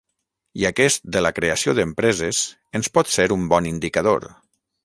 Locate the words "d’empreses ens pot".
1.81-3.15